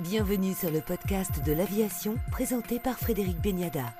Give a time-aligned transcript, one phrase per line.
[0.00, 3.92] Bienvenue sur le podcast de l'aviation présenté par Frédéric Beniada.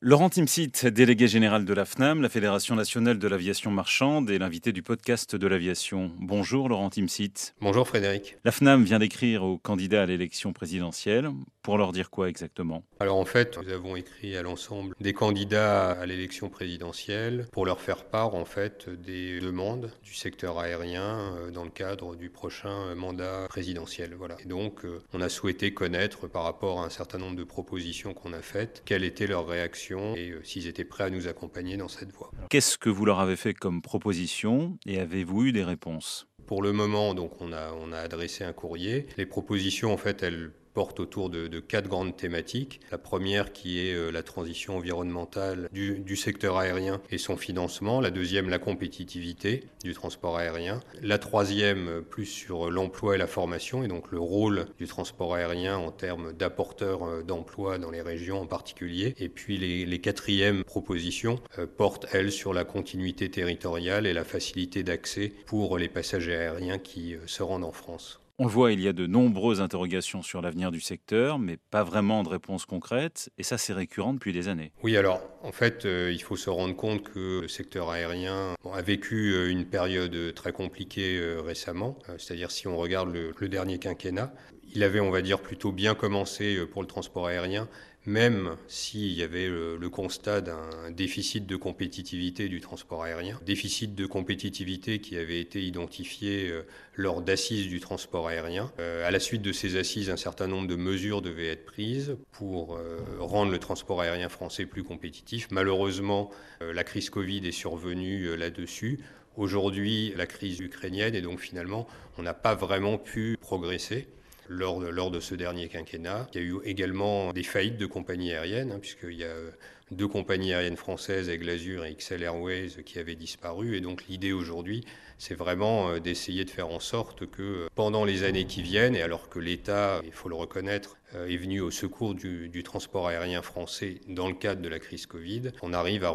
[0.00, 4.72] Laurent Timsit, délégué général de la FNAM, la Fédération nationale de l'aviation marchande, et l'invité
[4.72, 6.12] du podcast de l'aviation.
[6.18, 7.54] Bonjour Laurent Timsit.
[7.60, 8.38] Bonjour Frédéric.
[8.44, 11.30] La FNAM vient d'écrire aux candidats à l'élection présidentielle.
[11.66, 12.84] Pour leur dire quoi exactement?
[13.00, 17.80] Alors en fait, nous avons écrit à l'ensemble des candidats à l'élection présidentielle pour leur
[17.80, 22.94] faire part en fait des demandes du secteur aérien euh, dans le cadre du prochain
[22.94, 24.14] mandat présidentiel.
[24.14, 24.36] Voilà.
[24.44, 28.14] Et donc euh, on a souhaité connaître par rapport à un certain nombre de propositions
[28.14, 31.76] qu'on a faites, quelle était leur réaction et euh, s'ils étaient prêts à nous accompagner
[31.76, 32.30] dans cette voie.
[32.48, 36.28] Qu'est-ce que vous leur avez fait comme proposition et avez-vous eu des réponses?
[36.46, 39.06] Pour le moment, donc on a, on a adressé un courrier.
[39.16, 42.80] Les propositions, en fait, elles porte autour de, quatre grandes thématiques.
[42.90, 48.02] La première qui est euh, la transition environnementale du, secteur aérien et son financement.
[48.02, 50.80] La deuxième, la compétitivité du transport aérien.
[51.00, 55.34] La troisième, euh, plus sur l'emploi et la formation, et donc le rôle du transport
[55.34, 59.14] aérien en termes d'apporteur euh, d'emplois dans les régions en particulier.
[59.16, 61.40] Et puis les, les quatrièmes propositions
[61.78, 67.16] portent, elles, sur la continuité territoriale et la facilité d'accès pour les passagers aériens qui
[67.24, 68.20] se rendent en France.
[68.38, 71.82] On le voit, il y a de nombreuses interrogations sur l'avenir du secteur, mais pas
[71.82, 74.72] vraiment de réponses concrètes, et ça c'est récurrent depuis des années.
[74.82, 78.82] Oui, alors en fait, euh, il faut se rendre compte que le secteur aérien a
[78.82, 84.34] vécu euh, une période très compliquée euh, récemment, c'est-à-dire si on regarde le, dernier quinquennat,
[84.74, 87.70] il avait, on va dire, plutôt bien commencé pour le transport aérien,
[88.06, 94.06] même s'il y avait le, constat d'un déficit de compétitivité du transport aérien, déficit de
[94.06, 96.62] compétitivité qui avait été identifié euh,
[96.94, 98.70] lors d'assises du transport aérien.
[98.78, 102.16] Euh, à la suite de ces assises, un certain nombre de mesures devaient être prises
[102.32, 105.48] pour euh, rendre le transport aérien français plus compétitif.
[105.50, 109.00] Malheureusement, la crise Covid est survenue là-dessus.
[109.36, 111.86] Aujourd'hui, la crise ukrainienne, et donc finalement,
[112.18, 114.08] on n'a pas vraiment pu progresser
[114.48, 116.28] lors de, ce dernier quinquennat.
[116.34, 119.50] Il y a eu également des faillites de compagnies aériennes, hein, puisqu'il y a euh,
[119.90, 123.76] deux compagnies aériennes françaises, Aigle Azur et XL Airways, qui avaient disparu.
[123.76, 124.84] Et donc l'idée aujourd'hui,
[125.18, 128.94] c'est vraiment euh, d'essayer de faire en sorte que euh, pendant les années qui viennent,
[128.94, 133.40] et alors que l'État, il faut le reconnaître, est venu au secours du, transport aérien
[133.40, 136.10] français dans le cadre de la crise Covid, on arrive à,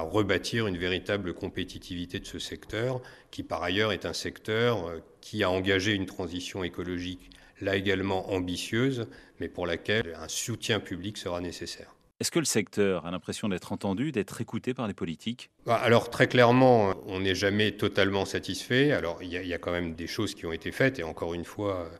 [0.00, 5.50] rebâtir une véritable compétitivité de ce secteur, qui par ailleurs est un secteur qui a
[5.50, 7.28] engagé une transition écologique
[7.60, 9.06] là également ambitieuse,
[9.40, 11.94] mais pour laquelle un soutien public sera nécessaire.
[12.18, 15.50] Est-ce que le secteur a l'impression d'être entendu, d'être écouté par les politiques?
[15.66, 18.92] Bah, Alors très clairement, on n'est jamais totalement satisfait.
[18.92, 21.34] Alors il y, y, a quand même des choses qui ont été faites, et encore
[21.34, 21.90] une fois,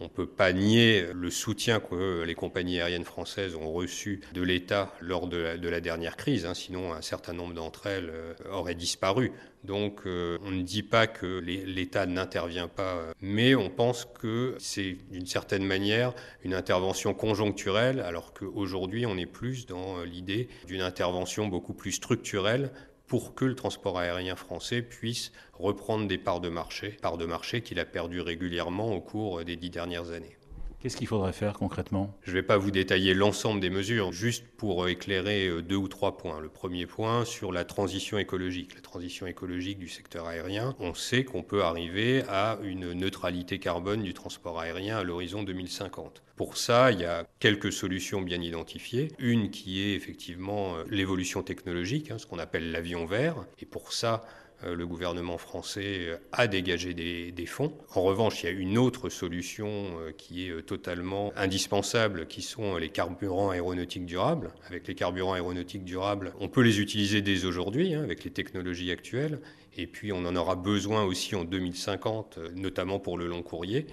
[0.00, 4.42] on ne peut pas nier le soutien que les compagnies aériennes françaises ont reçu de
[4.42, 8.74] l'État lors de la, dernière crise, hein, sinon un certain nombre d'entre elles euh, auraient
[8.74, 9.32] disparu.
[9.64, 14.96] Donc euh, on ne dit pas que l'État n'intervient pas, mais on pense que c'est
[15.10, 16.14] d'une certaine manière
[16.44, 22.70] une intervention conjoncturelle, alors qu'aujourd'hui on est plus dans l'idée d'une intervention beaucoup plus structurelle
[23.06, 27.62] pour que le transport aérien français puisse reprendre des parts de marché, parts de marché
[27.62, 30.36] qu'il a perdu régulièrement au cours des dix dernières années.
[30.80, 32.14] Qu'est-ce qu'il faudrait faire concrètement?
[32.22, 35.88] Je ne vais pas vous détailler l'ensemble des mesures, juste pour éclairer euh, deux ou
[35.88, 36.38] trois points.
[36.38, 38.74] Le premier point sur la transition écologique.
[38.74, 44.02] La transition écologique du secteur aérien, on sait qu'on peut arriver à une neutralité carbone
[44.02, 46.22] du transport aérien à l'horizon 2050.
[46.36, 49.08] Pour ça, il y a quelques solutions bien identifiées.
[49.18, 53.46] Une qui est effectivement euh, l'évolution technologique, hein, ce qu'on appelle l'avion vert.
[53.58, 54.22] Et pour ça,
[54.62, 57.72] euh, le gouvernement français euh, a dégagé des, fonds.
[57.94, 62.90] En revanche, il y a une autre solution qui est totalement indispensable, qui sont les
[62.90, 64.52] carburants aéronautiques durables.
[64.68, 68.90] Avec les carburants aéronautiques durables, on peut les utiliser dès aujourd'hui, hein, avec les technologies
[68.90, 69.40] actuelles.
[69.78, 73.86] Et puis, on en aura besoin aussi en 2050, notamment pour le long courrier.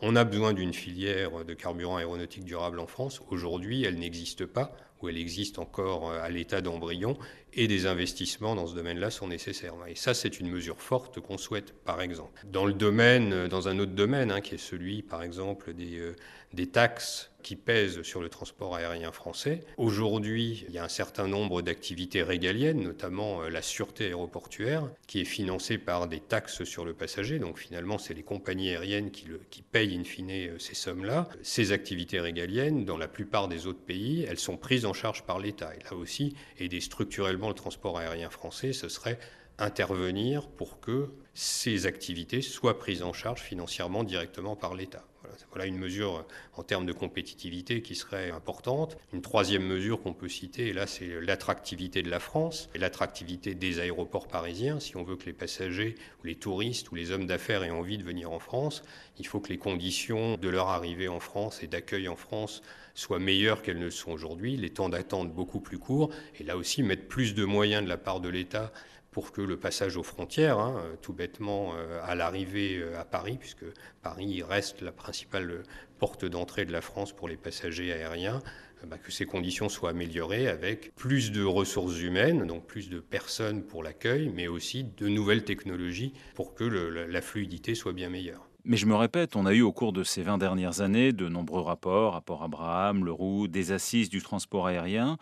[0.00, 3.20] On a besoin d'une filière de carburant aéronautique durable en France.
[3.30, 4.72] Aujourd'hui, elle n'existe pas,
[5.02, 7.18] ou elle existe encore à l'état d'embryon,
[7.52, 9.74] et des investissements dans ce domaine-là sont nécessaires.
[9.88, 12.40] Et ça, c'est une mesure forte qu'on souhaite, par exemple.
[12.46, 16.14] Dans le domaine, dans un autre domaine, hein, qui est celui, par exemple, des, euh,
[16.52, 19.64] des taxes qui pèsent sur le transport aérien français.
[19.76, 25.20] Aujourd'hui, il y a un certain nombre d'activités régaliennes, notamment euh, la sûreté aéroportuaire, qui
[25.20, 27.38] est financée par des taxes sur le passager.
[27.38, 31.28] Donc finalement, c'est les compagnies aériennes qui, le, qui payent in fine euh, ces sommes-là.
[31.42, 35.38] Ces activités régaliennes, dans la plupart des autres pays, elles sont prises en charge par
[35.38, 35.74] l'État.
[35.74, 39.18] Et là aussi, aider structurellement le transport aérien français, ce serait
[39.58, 45.07] intervenir pour que ces activités soient prises en charge financièrement directement par l'État.
[45.50, 48.96] Voilà, une mesure en termes de compétitivité qui serait importante.
[49.12, 53.54] Une troisième mesure qu'on peut citer, et là, c'est l'attractivité de la France et l'attractivité
[53.54, 54.80] des aéroports parisiens.
[54.80, 57.98] Si on veut que les passagers ou les touristes ou les hommes d'affaires aient envie
[57.98, 58.82] de venir en France,
[59.18, 62.62] il faut que les conditions de leur arrivée en France et d'accueil en France
[62.94, 66.10] soient meilleures qu'elles ne sont aujourd'hui, les temps d'attente beaucoup plus courts,
[66.40, 68.72] et là aussi mettre plus de moyens de la part de l'État
[69.10, 73.36] pour que le passage aux frontières, hein, tout bêtement euh, à l'arrivée euh, à Paris,
[73.38, 73.64] puisque
[74.02, 75.62] Paris reste la principale
[75.98, 78.42] porte d'entrée de la France pour les passagers aériens,
[78.82, 83.00] euh, bah, que ces conditions soient améliorées avec plus de ressources humaines, donc plus de
[83.00, 88.48] personnes pour l'accueil, mais aussi de nouvelles technologies pour que la fluidité soit bien meilleure.
[88.64, 91.28] Mais je me répète, on a eu au cours de ces 20 dernières années de
[91.28, 95.16] nombreux rapports, rapport Abraham, Leroux, des assises du transport aérien,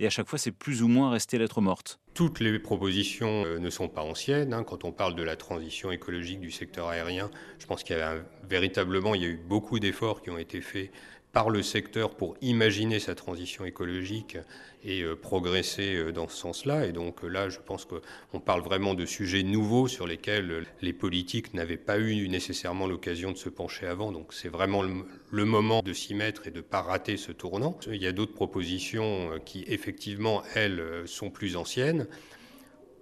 [0.00, 2.00] et à chaque fois c'est plus ou moins resté lettre morte.
[2.14, 4.52] Toutes les propositions euh, ne sont pas anciennes.
[4.52, 4.64] Hein.
[4.64, 7.30] Quand on parle de la transition écologique du secteur aérien,
[7.60, 8.16] je pense qu'il y a
[8.48, 10.90] véritablement y a eu beaucoup d'efforts qui ont été faits
[11.32, 14.36] par le secteur pour imaginer sa transition écologique
[14.82, 16.86] et euh, progresser euh, dans ce sens-là.
[16.86, 21.54] Et donc là, je pense qu'on parle vraiment de sujets nouveaux sur lesquels les politiques
[21.54, 24.10] n'avaient pas eu nécessairement l'occasion de se pencher avant.
[24.10, 27.78] Donc c'est vraiment le, moment de s'y mettre et de ne pas rater ce tournant.
[27.86, 32.06] Il y a d'autres propositions qui, effectivement, elles, sont plus anciennes.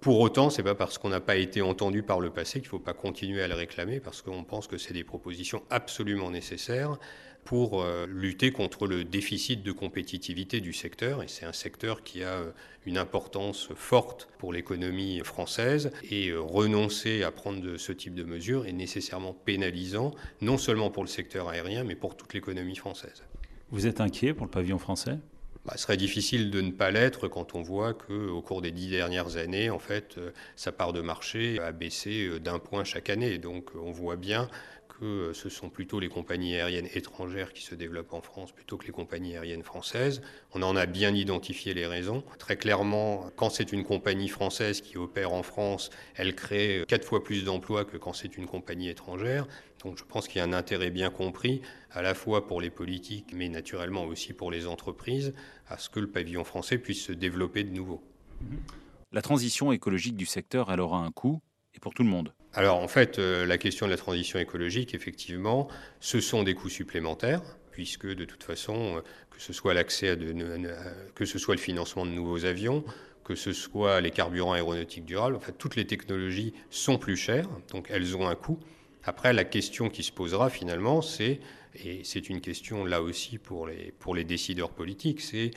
[0.01, 2.71] Pour autant, c'est pas parce qu'on n'a pas été entendu par le passé qu'il ne
[2.71, 6.97] faut pas continuer à le réclamer, parce qu'on pense que c'est des propositions absolument nécessaires
[7.43, 11.23] pour euh, lutter contre le déficit de compétitivité du secteur.
[11.23, 12.51] Et c'est un secteur qui a euh,
[12.85, 15.91] une importance forte pour l'économie française.
[16.09, 21.03] Et euh, renoncer à prendre ce type de mesures est nécessairement pénalisant, non seulement pour
[21.03, 23.23] le secteur aérien, mais pour toute l'économie française.
[23.71, 25.17] Vous êtes inquiet pour le pavillon français?
[25.65, 28.89] Bah, ce serait difficile de ne pas l'être quand on voit qu'au cours des dix
[28.89, 30.17] dernières années, en fait,
[30.55, 33.37] sa part de marché a baissé d'un point chaque année.
[33.37, 34.49] Donc on voit bien
[34.99, 38.85] que ce sont plutôt les compagnies aériennes étrangères qui se développent en France plutôt que
[38.85, 40.21] les compagnies aériennes françaises.
[40.53, 42.23] On en a bien identifié les raisons.
[42.37, 47.23] Très clairement, quand c'est une compagnie française qui opère en France, elle crée quatre fois
[47.23, 49.47] plus d'emplois que quand c'est une compagnie étrangère.
[49.83, 51.61] Donc je pense qu'il y a un intérêt bien compris,
[51.91, 55.33] à la fois pour les politiques, mais naturellement aussi pour les entreprises,
[55.67, 58.03] à ce que le pavillon français puisse se développer de nouveau.
[59.11, 61.41] La transition écologique du secteur, elle aura un coût,
[61.79, 62.33] pour tout le monde.
[62.53, 65.67] Alors en fait, euh, la question de la transition écologique, effectivement,
[65.99, 67.41] ce sont des coûts supplémentaires,
[67.71, 72.45] puisque de toute façon, euh, que ce soit l'accès à de, le financement de nouveaux
[72.45, 72.83] avions,
[73.23, 78.17] que ce soit les carburants aéronautiques durables, toutes les technologies sont plus chères, donc elles
[78.17, 78.59] ont un coût.
[79.03, 81.39] Après, la question qui se posera finalement, c'est,
[81.75, 85.51] et c'est une question là aussi pour les, pour les décideurs politiques, c'est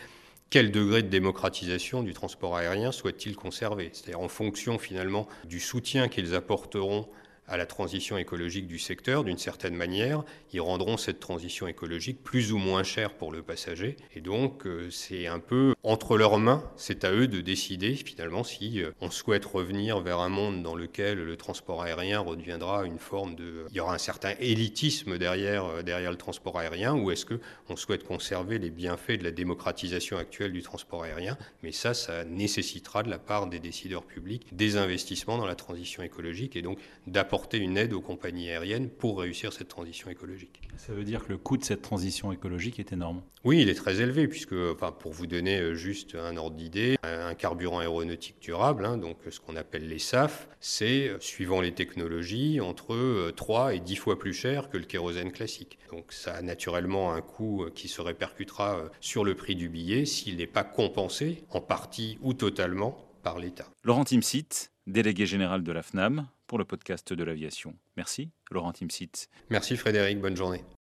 [0.53, 3.89] quel degré de démocratisation du transport aérien souhaitent-ils conserver?
[3.95, 7.09] C'est-à-dire en fonction finalement du soutien qu'ils apporteront
[7.53, 12.51] à la transition écologique du secteur, d'une certaine manière, ils rendront cette transition écologique plus
[12.51, 13.97] ou moins chère pour le passager.
[14.17, 18.43] Et donc, euh, c'est un peu entre leurs mains, c'est à eux de décider finalement
[18.43, 22.99] si euh, on souhaite revenir vers un monde dans lequel le transport aérien redeviendra une
[22.99, 23.67] forme de...
[23.69, 27.77] Il y aura un certain élitisme derrière, euh, derrière le transport aérien, ou est-ce qu'on
[27.77, 31.37] souhaite conserver les bienfaits de la démocratisation actuelle du transport aérien?
[31.63, 36.03] Mais ça, ça nécessitera de la part des décideurs publics des investissements dans la transition
[36.03, 40.61] écologique et donc d'apporter apporter une aide aux compagnies aériennes pour réussir cette transition écologique.
[40.77, 43.75] Ça veut dire que le coût de cette transition écologique est énorme Oui, il est
[43.75, 48.37] très élevé, puisque, enfin, pour vous donner euh, juste un ordre d'idée, un carburant aéronautique
[48.41, 53.67] durable, hein, donc ce qu'on appelle les SAF, c'est, euh, suivant les technologies, entre 3
[53.67, 55.81] euh, et 10 fois plus cher que le kérosène classique.
[55.91, 60.37] Donc ça a naturellement un coût qui se répercutera sur le prix du billet s'il
[60.37, 63.67] n'est pas compensé, en partie ou totalement, par l'État.
[63.83, 67.75] Laurent Timsit, délégué général de la FNAM, pour le podcast de l'aviation.
[67.97, 69.31] Merci, Laurent Timsit.
[69.49, 70.63] Merci Frédéric, bonne journée.